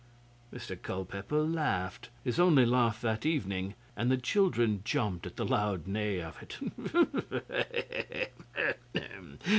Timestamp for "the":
4.09-4.17, 5.35-5.45